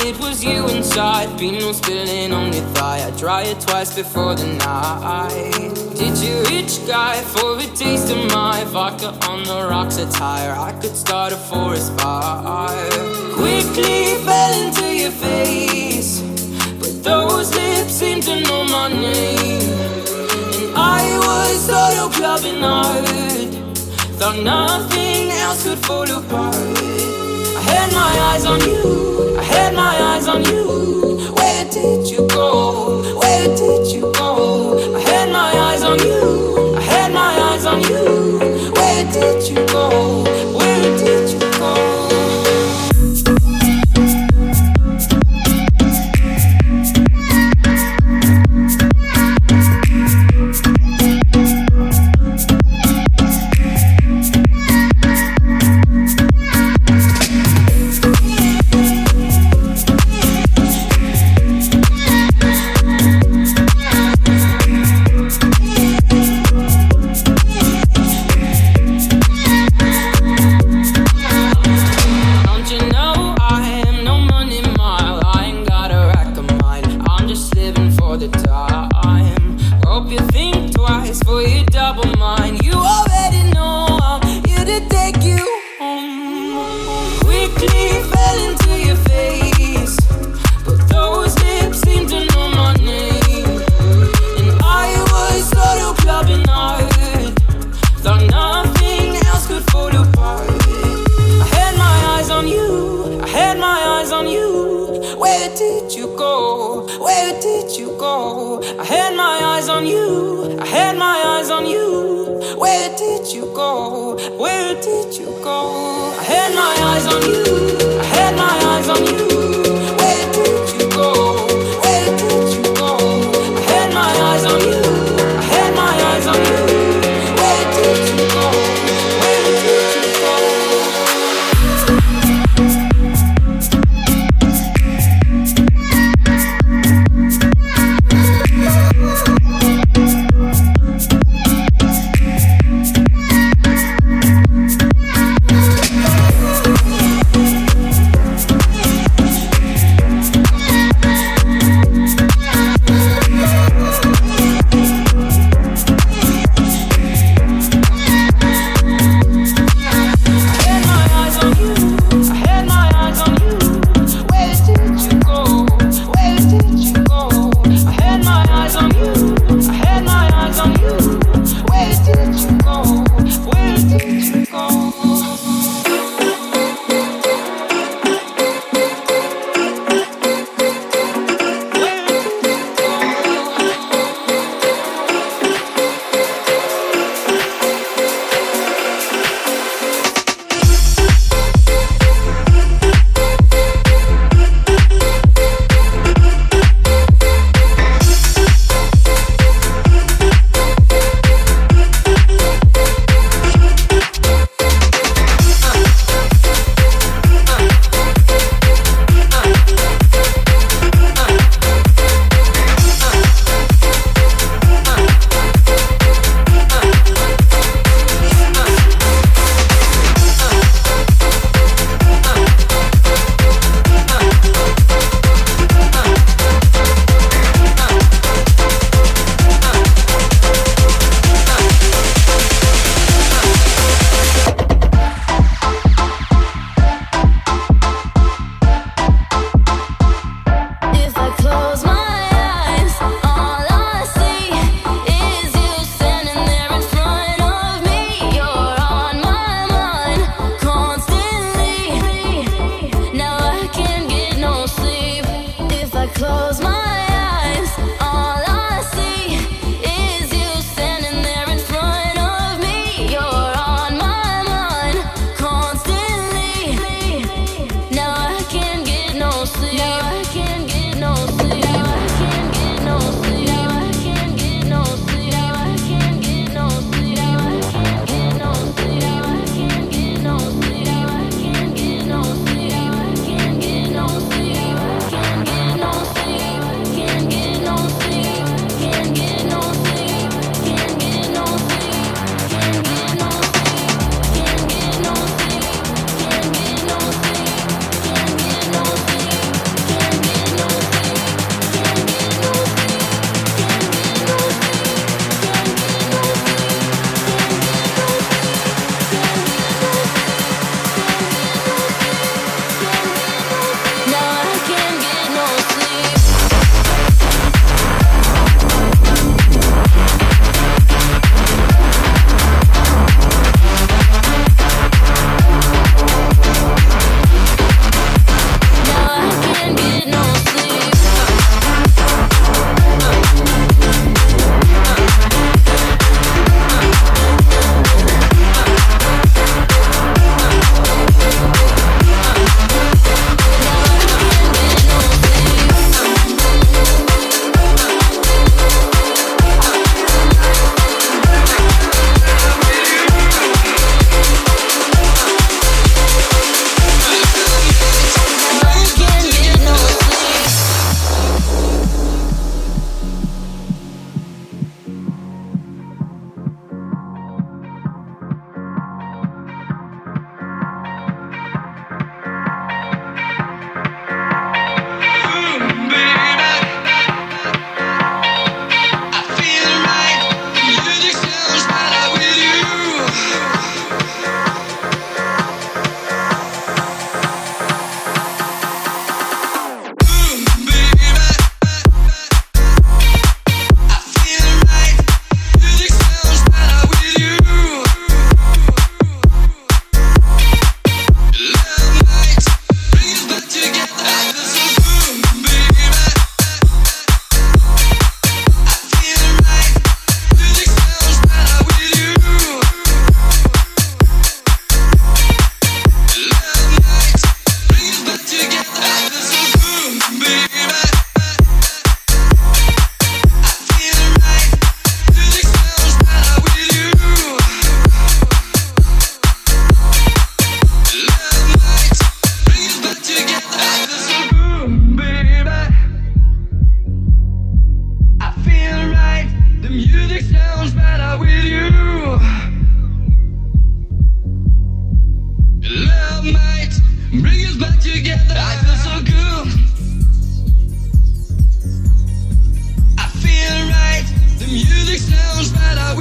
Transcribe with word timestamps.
it 0.00 0.18
was 0.20 0.44
you 0.44 0.68
inside. 0.68 1.38
Pinot 1.38 1.74
spilling 1.74 2.32
on 2.32 2.52
your 2.52 2.64
thigh. 2.74 3.06
I 3.06 3.10
try 3.18 3.42
it 3.42 3.60
twice 3.60 3.94
before 3.94 4.34
the 4.34 4.46
night. 4.46 5.65
Did 5.98 6.18
you 6.18 6.42
rich 6.54 6.86
guy 6.86 7.14
for 7.22 7.58
a 7.58 7.66
taste 7.74 8.10
of 8.10 8.18
my 8.30 8.64
vodka 8.64 9.16
on 9.28 9.44
the 9.44 9.66
rocks? 9.70 9.96
attire? 9.96 10.52
I 10.52 10.72
could 10.72 10.94
start 10.94 11.32
a 11.32 11.36
forest 11.36 11.98
fire. 11.98 12.90
Quickly 13.32 14.16
fell 14.26 14.52
into 14.62 14.94
your 14.94 15.10
face, 15.10 16.20
but 16.80 17.02
those 17.02 17.54
lips 17.54 17.92
seem 17.94 18.20
to 18.20 18.40
know 18.42 18.64
my 18.64 18.88
name. 18.88 19.62
And 20.58 20.76
I 20.76 21.02
was 21.24 21.66
solo 21.66 22.10
clubbing 22.10 22.60
hard. 22.60 23.06
Thought 24.18 24.42
nothing 24.42 25.30
else 25.30 25.62
could 25.64 25.78
fall 25.78 26.10
apart 26.10 26.54
I 27.56 27.62
had 27.72 27.92
my 27.92 28.12
eyes 28.28 28.44
on 28.44 28.60
you. 28.60 29.38
I 29.38 29.42
had 29.42 29.74
my 29.74 29.94
eyes 30.10 30.28
on 30.28 30.44
you. 30.44 31.32
Where 31.36 31.64
did 31.70 32.10
you 32.10 32.28
go? 32.28 33.18
Where 33.18 33.48
did 33.56 33.86
you 33.94 34.12
go? 34.12 34.94
I 34.94 35.00
you 39.50 39.54
go? 39.66 40.25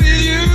with 0.06 0.26
you. 0.26 0.55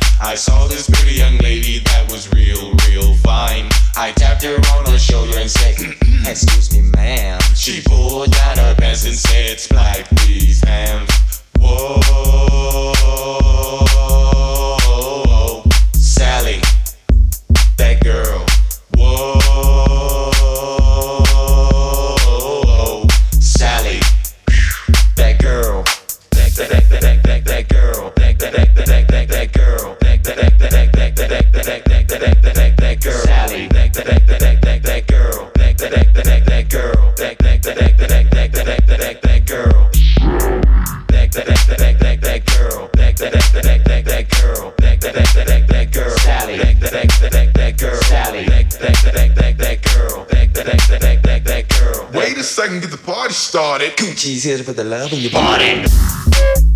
I 0.23 0.35
saw 0.35 0.67
this 0.67 0.87
pretty 0.87 1.15
young 1.15 1.39
lady 1.39 1.79
that 1.79 2.11
was 2.11 2.31
real, 2.31 2.75
real 2.87 3.15
fine. 3.15 3.67
I 3.97 4.11
tapped 4.11 4.43
her 4.43 4.55
on 4.55 4.85
her 4.85 4.99
shoulder 4.99 5.35
and 5.35 5.49
said, 5.49 5.75
Excuse 6.29 6.71
me, 6.71 6.81
ma'am. 6.95 7.39
She 7.55 7.81
pulled 7.81 8.31
down 8.31 8.57
her 8.59 8.75
pants 8.75 9.03
and 9.05 9.15
said, 9.15 9.59
Spike 9.59 10.07
these 10.27 10.63
hands. 10.63 11.41
Whoa, 11.59 12.01
Sally, 15.93 16.61
that 17.77 18.03
girl. 18.03 18.45
Jesus 54.01 54.61
for 54.61 54.73
the 54.73 54.83
love 54.83 55.13
of 55.13 55.19
your 55.19 55.31
body. 55.31 56.70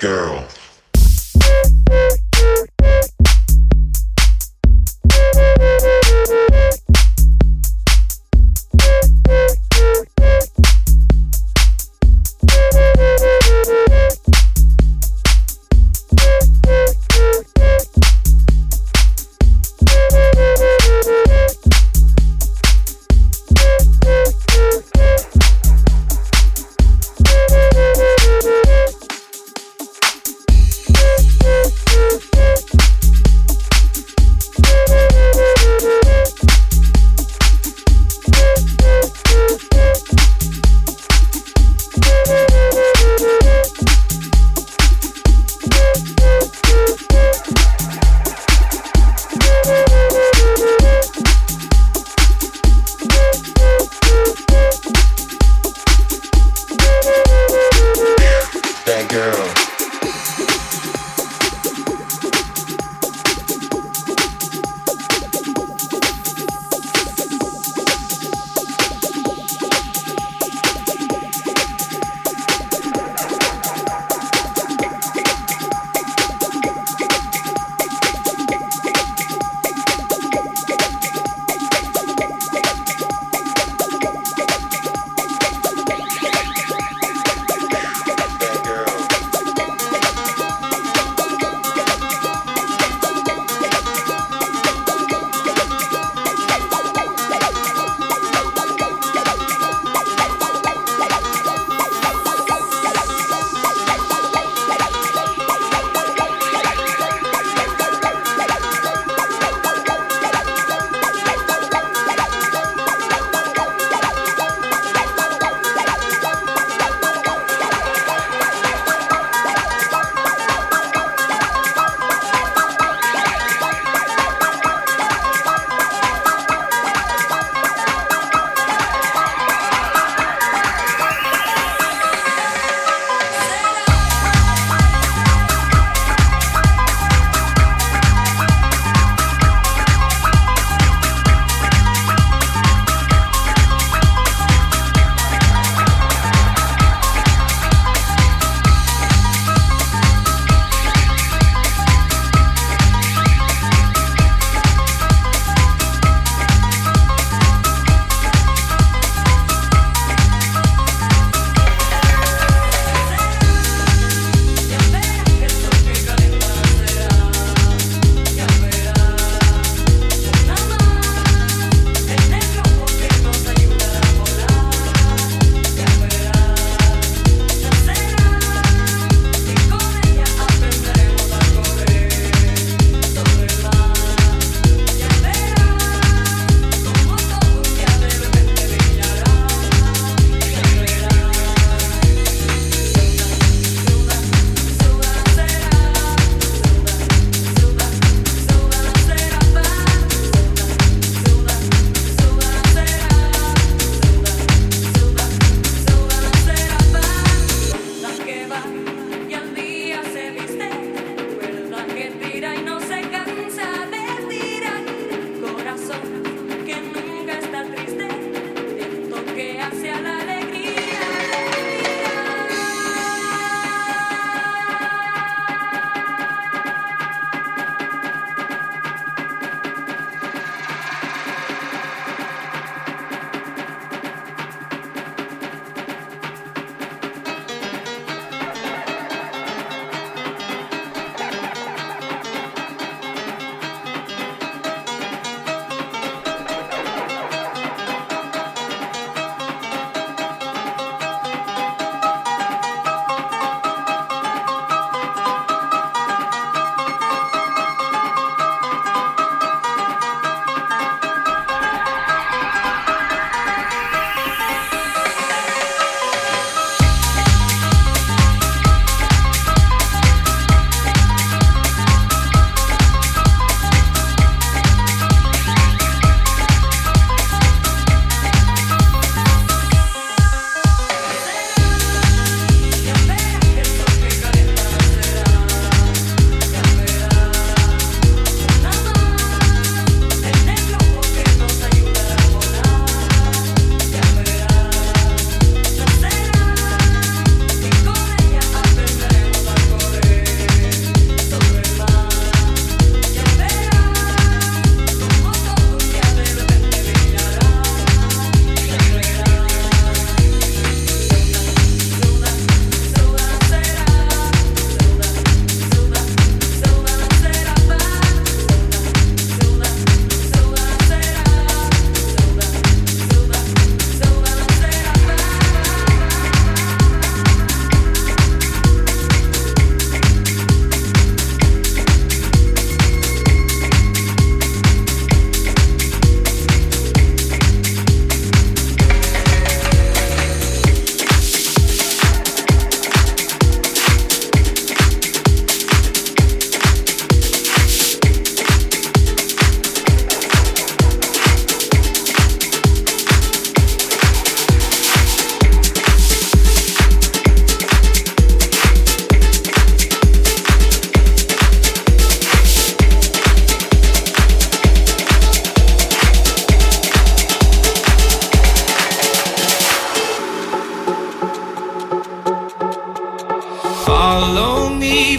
girl. 0.00 0.46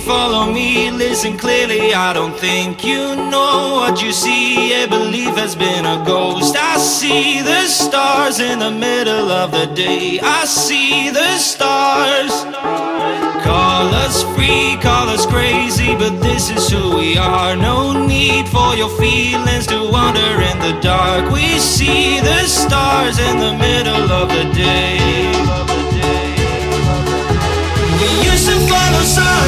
Follow 0.05 0.51
me, 0.51 0.91
listen 0.91 1.35
clearly. 1.37 1.93
I 1.93 2.13
don't 2.13 2.37
think 2.37 2.85
you 2.85 3.15
know 3.15 3.73
what 3.81 4.01
you 4.03 4.11
see. 4.11 4.83
A 4.83 4.87
belief 4.87 5.35
has 5.35 5.55
been 5.55 5.83
a 5.85 6.03
ghost. 6.05 6.55
I 6.55 6.77
see 6.77 7.41
the 7.41 7.65
stars 7.65 8.39
in 8.39 8.59
the 8.59 8.69
middle 8.69 9.31
of 9.31 9.51
the 9.51 9.65
day. 9.65 10.19
I 10.21 10.45
see 10.45 11.09
the 11.09 11.37
stars. 11.37 12.31
Call 13.43 13.87
us 14.05 14.23
free, 14.35 14.77
call 14.81 15.09
us 15.09 15.25
crazy, 15.25 15.95
but 15.95 16.21
this 16.21 16.51
is 16.51 16.69
who 16.69 16.97
we 16.97 17.17
are. 17.17 17.55
No 17.55 18.05
need 18.05 18.47
for 18.47 18.75
your 18.75 18.89
feelings 18.99 19.65
to 19.67 19.89
wander 19.91 20.33
in 20.49 20.57
the 20.59 20.79
dark. 20.81 21.31
We 21.31 21.57
see 21.57 22.19
the 22.19 22.43
stars 22.45 23.17
in 23.17 23.39
the 23.39 23.53
middle 23.57 24.11
of 24.11 24.29
the 24.29 24.45
day. 24.53 25.64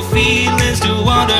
your 0.00 0.10
feelings 0.10 0.80
to 0.80 1.02
wander 1.04 1.39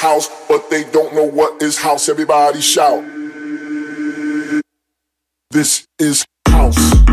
house, 0.00 0.28
but 0.48 0.70
they 0.70 0.84
don't 0.84 1.14
know 1.14 1.24
what 1.24 1.62
is 1.62 1.76
house. 1.76 2.08
Everybody 2.08 2.60
shout. 2.60 3.04
This 5.50 5.86
is 5.98 6.24
house. 6.48 7.09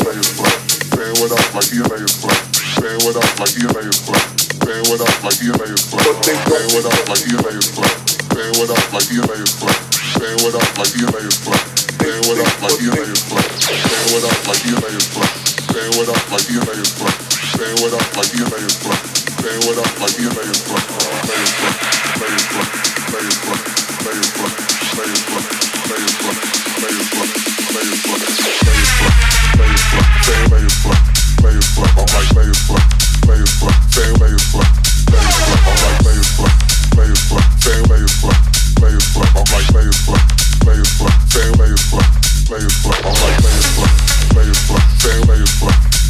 EMA 0.00 0.16
is 0.16 0.32
black. 0.32 0.56
Saying 0.96 1.16
what 1.20 1.28
up, 1.28 1.44
like 1.52 1.68
EMA 1.76 1.96
is 2.00 2.16
black. 2.24 2.40
Saying 2.80 3.00
what 3.04 3.16
up, 3.20 3.36
like 3.36 3.52
EMA 3.60 3.80
is 3.84 4.00
black. 4.08 4.24
Saying 4.64 4.84
what 4.88 5.00
up, 5.04 5.12
like 5.20 5.36
EMA 5.44 5.66
is 5.68 5.84
black. 5.92 6.08
Saying 6.24 6.72
what 6.72 6.88
up, 6.88 7.04
like 7.12 7.20
EMA 7.28 7.44
is 7.44 7.68
black. 7.76 8.00
Saying 8.32 8.56
what 8.64 8.72
up, 8.72 8.96
like 8.96 9.12
EMA 9.12 9.36
is 9.44 9.60
black. 9.60 10.00
Saying 10.16 10.40
what 10.48 10.56
up, 10.64 10.80
like 10.80 10.96
EMA 10.96 11.20
is 11.20 11.40
black. 11.44 11.60
Saying 12.00 12.22
what 12.24 12.40
up, 12.40 12.56
like 12.56 12.80
EMA 12.80 13.04
is 13.04 13.24
black. 13.28 13.52
Saying 13.60 14.08
what 14.08 14.24
up, 14.28 14.44
like 14.48 14.64
EMA 14.64 14.88
is 14.88 15.04
black. 15.10 15.34
Saying 15.60 15.96
what 15.96 16.08
up, 16.08 16.28
like 16.30 16.54
EMA 16.56 16.74
is 16.80 16.90
black. 16.96 17.20
Saying 17.60 17.76
what 17.84 17.92
up, 17.92 18.08
like 18.16 18.30
EMA 18.32 18.56
is 18.56 18.76
black. 18.80 19.02
Saying 19.36 19.60
what 19.68 19.78
up, 19.84 19.92
like 20.00 20.16
EMA 20.16 20.42
is 20.48 20.60
black. 20.64 20.84
Saying 21.28 21.52
black, 21.60 21.76
saying 22.16 22.44
black, 22.48 22.72
saying 23.04 23.36
black, 23.44 23.64
saying 24.00 24.28
black, 24.32 24.56
saying 24.96 25.20
black, 25.28 25.46
saying 25.84 26.14
black, 26.20 26.38
saying 26.80 27.08
black. 27.12 27.59
play 27.70 27.86
your 27.86 27.96
fuck, 27.96 28.18
play 28.18 28.74
your 28.74 28.90
fuck, 28.90 29.54
play 29.54 29.70
your 29.70 29.78
fuck, 29.78 30.18
play 30.40 30.62
your 30.62 30.70
fuck, 30.70 30.98
play 45.26 45.38
your 45.38 45.46
fuck. 45.46 46.09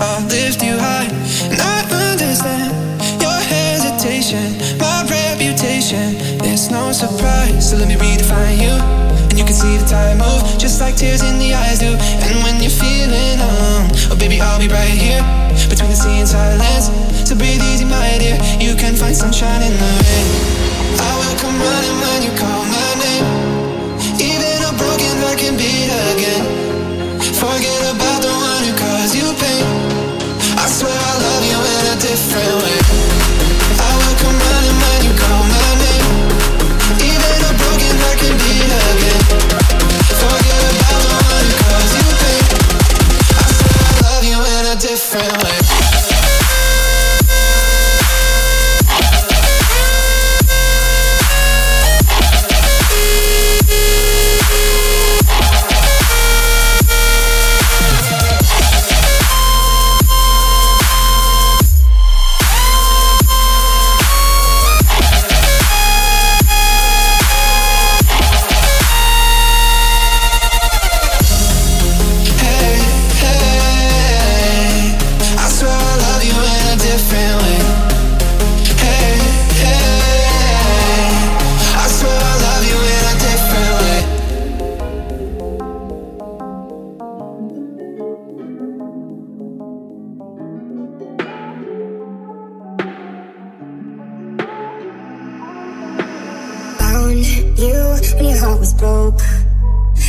I 0.00 0.24
lift 0.32 0.64
you 0.64 0.80
high, 0.80 1.12
and 1.52 1.60
I 1.60 1.84
understand 2.08 2.72
your 3.20 3.36
hesitation, 3.36 4.56
my 4.80 5.04
reputation. 5.04 6.16
It's 6.40 6.70
no 6.70 6.88
surprise, 6.90 7.68
so 7.68 7.76
let 7.76 7.86
me 7.86 8.00
redefine 8.00 8.56
you, 8.56 8.72
and 9.28 9.36
you 9.36 9.44
can 9.44 9.52
see 9.52 9.76
the 9.76 10.16
move 10.16 10.40
just 10.56 10.80
like 10.80 10.96
tears 10.96 11.20
in 11.20 11.36
the 11.36 11.52
eyes 11.52 11.80
do. 11.80 11.92
And 12.24 12.32
when 12.40 12.64
you're 12.64 12.72
feeling 12.72 13.44
alone, 13.44 13.92
oh 14.08 14.16
baby, 14.16 14.40
I'll 14.40 14.56
be 14.56 14.72
right 14.72 14.88
here 14.88 15.20
between 15.68 15.92
the 15.92 16.00
sea 16.00 16.24
and 16.24 16.28
silence. 16.28 16.88
So 17.28 17.36
breathe 17.36 17.60
easy, 17.60 17.84
my 17.84 18.16
dear, 18.16 18.40
you 18.56 18.72
can 18.80 18.96
find 18.96 19.12
sunshine 19.12 19.60
in 19.60 19.76
the 19.76 19.92
rain. 20.00 20.28
I 20.96 21.12
will 21.20 21.36
come 21.44 21.60
running 21.60 21.96
when 22.00 22.18
you 22.24 22.32
call 22.40 22.64
my 22.72 22.90
name, 23.04 23.26
even 24.16 24.64
a 24.64 24.72
broken 24.80 25.12
heart 25.20 25.36
can 25.36 25.60
beat 25.60 25.92
again. 26.16 26.40
Forget 27.36 27.84
about 27.92 28.24
the 28.24 28.32
one 28.32 28.64
who 28.64 28.72
caused 28.80 29.12
you 29.14 29.28
pain 29.36 29.79
different 32.10 32.62
way. 32.64 32.79
you 97.20 97.76
when 98.16 98.24
your 98.24 98.38
heart 98.38 98.60
was 98.60 98.74
broke. 98.74 99.20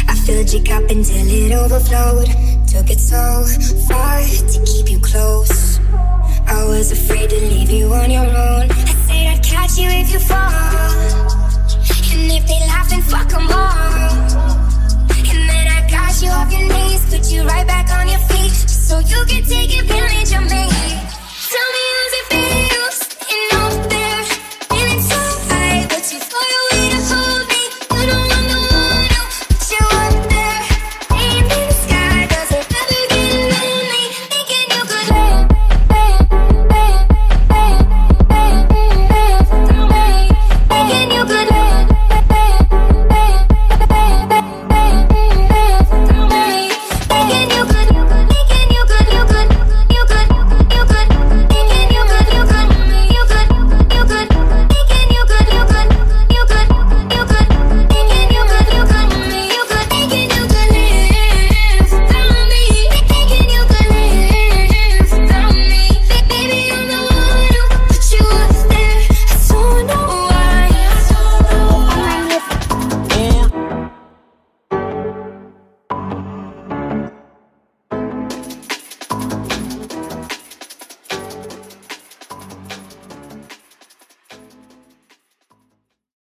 I 0.07 0.15
filled 0.25 0.51
your 0.53 0.63
cup 0.63 0.89
until 0.89 1.27
it 1.27 1.51
overflowed. 1.51 2.27
Took 2.67 2.89
it 2.89 2.99
so 2.99 3.45
far 3.87 4.21
to 4.21 4.63
keep 4.65 4.89
you 4.89 4.99
close. 4.99 5.79
I 6.47 6.65
was 6.67 6.91
afraid 6.91 7.29
to 7.29 7.39
leave 7.39 7.69
you 7.69 7.93
on 7.93 8.09
your 8.11 8.25
own. 8.25 8.71
I 8.71 8.93
said 9.07 9.27
I'd 9.33 9.43
catch 9.43 9.77
you 9.77 9.87
if 9.89 10.11
you 10.13 10.19
fall. 10.19 10.51
And 12.13 12.31
if 12.31 12.47
they 12.47 12.59
laugh, 12.67 12.89
then 12.89 13.01
fuck 13.01 13.29
them 13.29 13.47
all. 13.51 14.11
And 15.31 15.49
then 15.49 15.67
I 15.67 15.87
got 15.89 16.21
you 16.21 16.29
off 16.29 16.51
your 16.51 16.67
knees, 16.67 17.05
put 17.09 17.31
you 17.31 17.43
right 17.43 17.67
back 17.67 17.89
on 17.91 18.07
your 18.07 18.19
feet. 18.19 18.51
So 18.51 18.99
you 18.99 19.23
can 19.25 19.43
take 19.43 19.77
advantage 19.79 20.33
of 20.33 20.43
me. 20.43 20.65
Tell 21.49 21.71
me. 21.73 21.80